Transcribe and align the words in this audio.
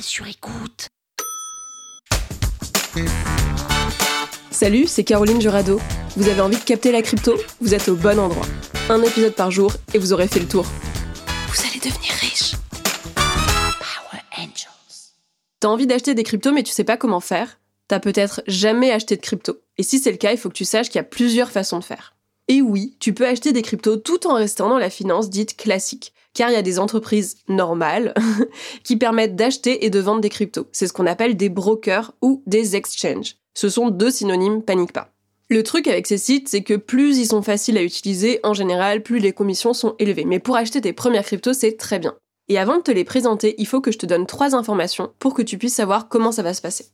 Sur 0.00 0.26
écoute. 0.26 0.88
Salut, 4.50 4.86
c'est 4.86 5.04
Caroline 5.04 5.40
Jurado. 5.40 5.80
Vous 6.16 6.28
avez 6.28 6.40
envie 6.40 6.58
de 6.58 6.62
capter 6.62 6.92
la 6.92 7.02
crypto? 7.02 7.34
Vous 7.60 7.72
êtes 7.72 7.88
au 7.88 7.94
bon 7.94 8.18
endroit. 8.18 8.44
Un 8.90 9.02
épisode 9.02 9.34
par 9.34 9.50
jour 9.50 9.72
et 9.94 9.98
vous 9.98 10.12
aurez 10.12 10.28
fait 10.28 10.40
le 10.40 10.48
tour. 10.48 10.66
Vous 11.48 11.60
allez 11.66 11.78
devenir 11.78 12.12
riche. 12.20 12.52
Power 13.14 14.22
Angels. 14.36 15.14
T'as 15.60 15.68
envie 15.68 15.86
d'acheter 15.86 16.14
des 16.14 16.24
cryptos 16.24 16.52
mais 16.52 16.62
tu 16.62 16.72
sais 16.72 16.84
pas 16.84 16.96
comment 16.96 17.20
faire? 17.20 17.58
T'as 17.88 18.00
peut-être 18.00 18.42
jamais 18.46 18.90
acheté 18.90 19.16
de 19.16 19.22
crypto. 19.22 19.60
Et 19.78 19.82
si 19.82 19.98
c'est 19.98 20.10
le 20.10 20.18
cas, 20.18 20.32
il 20.32 20.38
faut 20.38 20.48
que 20.48 20.54
tu 20.54 20.64
saches 20.64 20.88
qu'il 20.88 20.96
y 20.96 21.00
a 21.00 21.04
plusieurs 21.04 21.50
façons 21.50 21.78
de 21.78 21.84
faire. 21.84 22.15
Et 22.48 22.62
oui, 22.62 22.96
tu 23.00 23.12
peux 23.12 23.26
acheter 23.26 23.52
des 23.52 23.62
cryptos 23.62 23.96
tout 23.96 24.26
en 24.26 24.34
restant 24.34 24.68
dans 24.68 24.78
la 24.78 24.90
finance 24.90 25.30
dite 25.30 25.56
classique, 25.56 26.12
car 26.32 26.48
il 26.48 26.52
y 26.52 26.56
a 26.56 26.62
des 26.62 26.78
entreprises 26.78 27.38
normales 27.48 28.14
qui 28.84 28.96
permettent 28.96 29.34
d'acheter 29.34 29.84
et 29.84 29.90
de 29.90 29.98
vendre 29.98 30.20
des 30.20 30.28
cryptos. 30.28 30.68
C'est 30.70 30.86
ce 30.86 30.92
qu'on 30.92 31.06
appelle 31.06 31.36
des 31.36 31.48
brokers 31.48 32.12
ou 32.22 32.42
des 32.46 32.76
exchanges. 32.76 33.36
Ce 33.54 33.68
sont 33.68 33.90
deux 33.90 34.10
synonymes, 34.10 34.62
panique 34.62 34.92
pas. 34.92 35.12
Le 35.48 35.62
truc 35.62 35.88
avec 35.88 36.06
ces 36.06 36.18
sites, 36.18 36.48
c'est 36.48 36.62
que 36.62 36.74
plus 36.74 37.18
ils 37.18 37.26
sont 37.26 37.42
faciles 37.42 37.78
à 37.78 37.82
utiliser, 37.82 38.40
en 38.42 38.54
général, 38.54 39.02
plus 39.02 39.18
les 39.18 39.32
commissions 39.32 39.74
sont 39.74 39.96
élevées. 39.98 40.24
Mais 40.24 40.40
pour 40.40 40.56
acheter 40.56 40.80
tes 40.80 40.92
premières 40.92 41.24
cryptos, 41.24 41.52
c'est 41.52 41.76
très 41.76 41.98
bien. 41.98 42.14
Et 42.48 42.58
avant 42.58 42.76
de 42.76 42.82
te 42.82 42.90
les 42.92 43.04
présenter, 43.04 43.56
il 43.58 43.66
faut 43.66 43.80
que 43.80 43.90
je 43.90 43.98
te 43.98 44.06
donne 44.06 44.26
trois 44.26 44.54
informations 44.54 45.12
pour 45.18 45.34
que 45.34 45.42
tu 45.42 45.58
puisses 45.58 45.74
savoir 45.74 46.08
comment 46.08 46.32
ça 46.32 46.42
va 46.42 46.54
se 46.54 46.62
passer. 46.62 46.86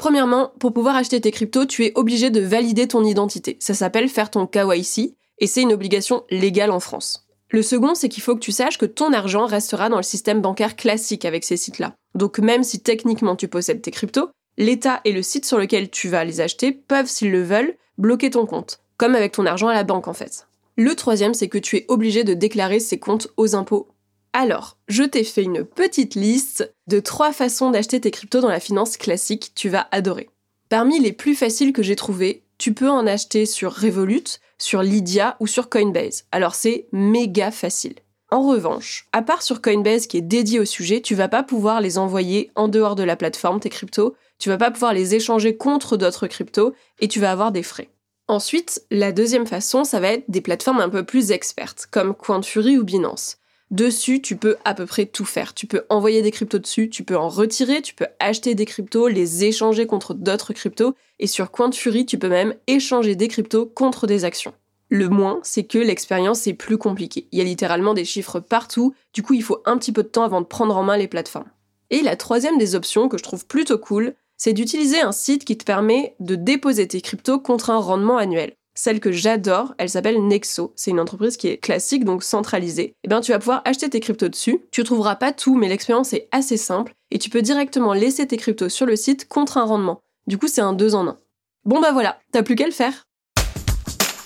Premièrement, 0.00 0.54
pour 0.58 0.72
pouvoir 0.72 0.96
acheter 0.96 1.20
tes 1.20 1.30
cryptos, 1.30 1.66
tu 1.66 1.84
es 1.84 1.92
obligé 1.94 2.30
de 2.30 2.40
valider 2.40 2.88
ton 2.88 3.04
identité. 3.04 3.58
Ça 3.60 3.74
s'appelle 3.74 4.08
faire 4.08 4.30
ton 4.30 4.46
KYC 4.46 5.14
et 5.36 5.46
c'est 5.46 5.60
une 5.60 5.74
obligation 5.74 6.24
légale 6.30 6.70
en 6.70 6.80
France. 6.80 7.28
Le 7.50 7.60
second, 7.60 7.94
c'est 7.94 8.08
qu'il 8.08 8.22
faut 8.22 8.34
que 8.34 8.40
tu 8.40 8.50
saches 8.50 8.78
que 8.78 8.86
ton 8.86 9.12
argent 9.12 9.44
restera 9.44 9.90
dans 9.90 9.98
le 9.98 10.02
système 10.02 10.40
bancaire 10.40 10.74
classique 10.74 11.26
avec 11.26 11.44
ces 11.44 11.58
sites-là. 11.58 11.96
Donc 12.14 12.38
même 12.38 12.62
si 12.62 12.80
techniquement 12.80 13.36
tu 13.36 13.46
possèdes 13.46 13.82
tes 13.82 13.90
cryptos, 13.90 14.30
l'État 14.56 15.02
et 15.04 15.12
le 15.12 15.20
site 15.20 15.44
sur 15.44 15.58
lequel 15.58 15.90
tu 15.90 16.08
vas 16.08 16.24
les 16.24 16.40
acheter 16.40 16.72
peuvent, 16.72 17.06
s'ils 17.06 17.30
le 17.30 17.42
veulent, 17.42 17.76
bloquer 17.98 18.30
ton 18.30 18.46
compte, 18.46 18.80
comme 18.96 19.14
avec 19.14 19.32
ton 19.32 19.44
argent 19.44 19.68
à 19.68 19.74
la 19.74 19.84
banque 19.84 20.08
en 20.08 20.14
fait. 20.14 20.46
Le 20.76 20.94
troisième, 20.94 21.34
c'est 21.34 21.48
que 21.48 21.58
tu 21.58 21.76
es 21.76 21.84
obligé 21.88 22.24
de 22.24 22.32
déclarer 22.32 22.80
ces 22.80 22.98
comptes 22.98 23.28
aux 23.36 23.54
impôts 23.54 23.88
alors, 24.32 24.76
je 24.86 25.02
t'ai 25.02 25.24
fait 25.24 25.42
une 25.42 25.64
petite 25.64 26.14
liste 26.14 26.72
de 26.86 27.00
trois 27.00 27.32
façons 27.32 27.70
d'acheter 27.70 28.00
tes 28.00 28.12
cryptos 28.12 28.40
dans 28.40 28.48
la 28.48 28.60
finance 28.60 28.96
classique, 28.96 29.52
tu 29.56 29.68
vas 29.68 29.88
adorer. 29.90 30.30
Parmi 30.68 31.00
les 31.00 31.12
plus 31.12 31.34
faciles 31.34 31.72
que 31.72 31.82
j'ai 31.82 31.96
trouvées, 31.96 32.44
tu 32.56 32.72
peux 32.72 32.88
en 32.88 33.08
acheter 33.08 33.44
sur 33.44 33.74
Revolut, 33.74 34.38
sur 34.56 34.82
Lydia 34.82 35.36
ou 35.40 35.48
sur 35.48 35.68
Coinbase. 35.68 36.26
Alors 36.30 36.54
c'est 36.54 36.86
méga 36.92 37.50
facile. 37.50 37.94
En 38.30 38.46
revanche, 38.46 39.08
à 39.12 39.22
part 39.22 39.42
sur 39.42 39.60
Coinbase 39.60 40.06
qui 40.06 40.18
est 40.18 40.22
dédié 40.22 40.60
au 40.60 40.64
sujet, 40.64 41.00
tu 41.00 41.16
vas 41.16 41.26
pas 41.26 41.42
pouvoir 41.42 41.80
les 41.80 41.98
envoyer 41.98 42.52
en 42.54 42.68
dehors 42.68 42.94
de 42.94 43.02
la 43.02 43.16
plateforme, 43.16 43.58
tes 43.58 43.70
cryptos, 43.70 44.14
tu 44.38 44.48
vas 44.48 44.58
pas 44.58 44.70
pouvoir 44.70 44.94
les 44.94 45.16
échanger 45.16 45.56
contre 45.56 45.96
d'autres 45.96 46.28
cryptos 46.28 46.72
et 47.00 47.08
tu 47.08 47.18
vas 47.18 47.32
avoir 47.32 47.50
des 47.50 47.64
frais. 47.64 47.90
Ensuite, 48.28 48.84
la 48.92 49.10
deuxième 49.10 49.48
façon, 49.48 49.82
ça 49.82 49.98
va 49.98 50.12
être 50.12 50.24
des 50.28 50.40
plateformes 50.40 50.80
un 50.80 50.88
peu 50.88 51.02
plus 51.02 51.32
expertes, 51.32 51.88
comme 51.90 52.14
Fury 52.44 52.78
ou 52.78 52.84
Binance. 52.84 53.38
Dessus, 53.70 54.20
tu 54.20 54.36
peux 54.36 54.56
à 54.64 54.74
peu 54.74 54.84
près 54.84 55.06
tout 55.06 55.24
faire. 55.24 55.54
Tu 55.54 55.68
peux 55.68 55.84
envoyer 55.90 56.22
des 56.22 56.32
cryptos 56.32 56.58
dessus, 56.58 56.90
tu 56.90 57.04
peux 57.04 57.16
en 57.16 57.28
retirer, 57.28 57.82
tu 57.82 57.94
peux 57.94 58.08
acheter 58.18 58.56
des 58.56 58.64
cryptos, 58.64 59.06
les 59.06 59.44
échanger 59.44 59.86
contre 59.86 60.12
d'autres 60.12 60.52
cryptos, 60.52 60.96
et 61.20 61.28
sur 61.28 61.50
Fury, 61.72 62.04
tu 62.04 62.18
peux 62.18 62.28
même 62.28 62.54
échanger 62.66 63.14
des 63.14 63.28
cryptos 63.28 63.66
contre 63.66 64.08
des 64.08 64.24
actions. 64.24 64.54
Le 64.88 65.08
moins, 65.08 65.38
c'est 65.44 65.62
que 65.62 65.78
l'expérience 65.78 66.48
est 66.48 66.54
plus 66.54 66.78
compliquée. 66.78 67.28
Il 67.30 67.38
y 67.38 67.42
a 67.42 67.44
littéralement 67.44 67.94
des 67.94 68.04
chiffres 68.04 68.40
partout, 68.40 68.92
du 69.14 69.22
coup 69.22 69.34
il 69.34 69.42
faut 69.42 69.62
un 69.64 69.78
petit 69.78 69.92
peu 69.92 70.02
de 70.02 70.08
temps 70.08 70.24
avant 70.24 70.40
de 70.40 70.46
prendre 70.46 70.76
en 70.76 70.82
main 70.82 70.96
les 70.96 71.06
plateformes. 71.06 71.48
Et 71.90 72.02
la 72.02 72.16
troisième 72.16 72.58
des 72.58 72.74
options 72.74 73.08
que 73.08 73.18
je 73.18 73.22
trouve 73.22 73.46
plutôt 73.46 73.78
cool, 73.78 74.14
c'est 74.36 74.52
d'utiliser 74.52 75.00
un 75.00 75.12
site 75.12 75.44
qui 75.44 75.56
te 75.56 75.64
permet 75.64 76.16
de 76.18 76.34
déposer 76.34 76.88
tes 76.88 77.00
cryptos 77.00 77.38
contre 77.38 77.70
un 77.70 77.78
rendement 77.78 78.16
annuel. 78.16 78.56
Celle 78.74 79.00
que 79.00 79.12
j'adore, 79.12 79.74
elle 79.78 79.90
s'appelle 79.90 80.26
Nexo. 80.26 80.72
C'est 80.76 80.90
une 80.90 81.00
entreprise 81.00 81.36
qui 81.36 81.48
est 81.48 81.58
classique, 81.58 82.04
donc 82.04 82.22
centralisée. 82.22 82.82
Et 82.82 82.94
eh 83.04 83.08
bien, 83.08 83.20
tu 83.20 83.32
vas 83.32 83.38
pouvoir 83.38 83.62
acheter 83.64 83.90
tes 83.90 84.00
cryptos 84.00 84.28
dessus. 84.28 84.60
Tu 84.70 84.84
trouveras 84.84 85.16
pas 85.16 85.32
tout, 85.32 85.56
mais 85.56 85.68
l'expérience 85.68 86.12
est 86.12 86.28
assez 86.32 86.56
simple 86.56 86.92
et 87.10 87.18
tu 87.18 87.30
peux 87.30 87.42
directement 87.42 87.92
laisser 87.92 88.26
tes 88.26 88.36
cryptos 88.36 88.68
sur 88.68 88.86
le 88.86 88.96
site 88.96 89.28
contre 89.28 89.58
un 89.58 89.64
rendement. 89.64 90.00
Du 90.26 90.38
coup, 90.38 90.48
c'est 90.48 90.60
un 90.60 90.72
2 90.72 90.94
en 90.94 91.08
1. 91.08 91.18
Bon 91.64 91.80
bah 91.80 91.92
voilà, 91.92 92.18
t'as 92.32 92.42
plus 92.42 92.54
qu'à 92.54 92.66
le 92.66 92.72
faire. 92.72 93.04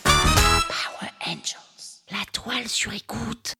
Power 0.05 1.11
Angels, 1.27 2.03
la 2.11 2.25
toile 2.33 2.69
sur 2.69 2.93
écoute. 2.93 3.55